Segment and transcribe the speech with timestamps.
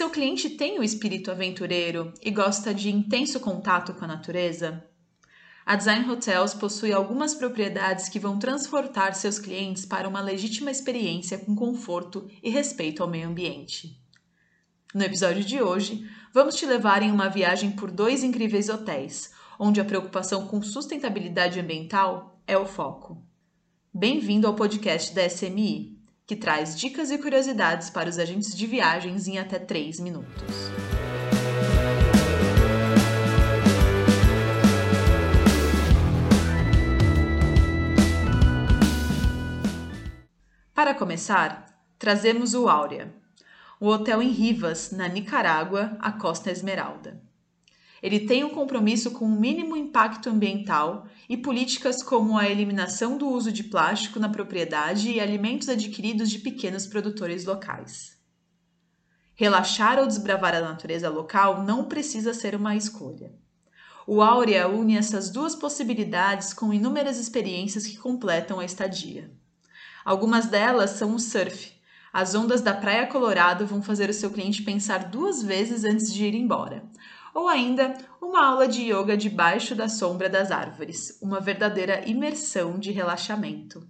[0.00, 4.82] seu cliente tem o espírito aventureiro e gosta de intenso contato com a natureza?
[5.66, 11.36] A Design Hotels possui algumas propriedades que vão transportar seus clientes para uma legítima experiência
[11.36, 14.02] com conforto e respeito ao meio ambiente.
[14.94, 19.82] No episódio de hoje, vamos te levar em uma viagem por dois incríveis hotéis, onde
[19.82, 23.22] a preocupação com sustentabilidade ambiental é o foco.
[23.92, 25.99] Bem-vindo ao podcast da SMI,
[26.30, 30.70] que traz dicas e curiosidades para os agentes de viagens em até 3 minutos.
[40.72, 41.66] Para começar,
[41.98, 43.12] trazemos o Áurea,
[43.80, 47.20] o hotel em Rivas, na Nicarágua, a Costa Esmeralda.
[48.02, 53.28] Ele tem um compromisso com o mínimo impacto ambiental e políticas como a eliminação do
[53.28, 58.18] uso de plástico na propriedade e alimentos adquiridos de pequenos produtores locais.
[59.34, 63.32] Relaxar ou desbravar a natureza local não precisa ser uma escolha.
[64.06, 69.30] O Áurea une essas duas possibilidades com inúmeras experiências que completam a estadia.
[70.04, 71.72] Algumas delas são o surf.
[72.12, 76.24] As ondas da Praia Colorado vão fazer o seu cliente pensar duas vezes antes de
[76.24, 76.82] ir embora.
[77.34, 82.90] Ou ainda, uma aula de yoga debaixo da sombra das árvores, uma verdadeira imersão de
[82.90, 83.86] relaxamento.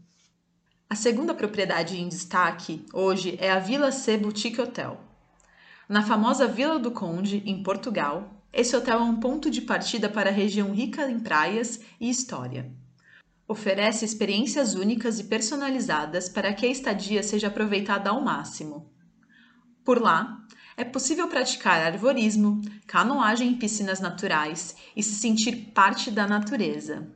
[0.89, 5.01] A segunda propriedade em destaque hoje é a Vila C Boutique Hotel.
[5.89, 10.31] Na famosa Vila do Conde, em Portugal, esse hotel é um ponto de partida para
[10.31, 12.71] a região rica em praias e história
[13.51, 18.89] oferece experiências únicas e personalizadas para que a estadia seja aproveitada ao máximo.
[19.85, 26.27] Por lá, é possível praticar arvorismo, canoagem em piscinas naturais e se sentir parte da
[26.27, 27.09] natureza.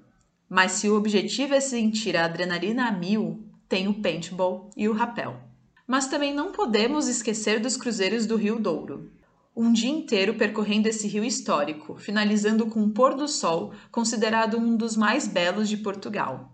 [0.49, 4.93] Mas se o objetivo é sentir a adrenalina a mil, tem o paintball e o
[4.93, 5.41] rapel.
[5.87, 9.11] Mas também não podemos esquecer dos cruzeiros do Rio Douro
[9.57, 14.77] um dia inteiro percorrendo esse rio histórico, finalizando com o pôr do sol, considerado um
[14.77, 16.53] dos mais belos de Portugal.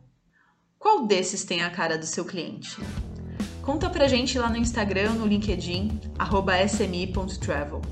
[0.79, 2.77] Qual desses tem a cara do seu cliente?
[3.63, 6.01] Conta pra gente lá no Instagram, no LinkedIn,
[6.67, 7.83] smi.travel.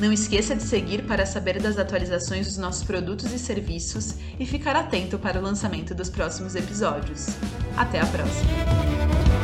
[0.00, 4.74] Não esqueça de seguir para saber das atualizações dos nossos produtos e serviços e ficar
[4.74, 7.28] atento para o lançamento dos próximos episódios.
[7.76, 9.41] Até a próxima!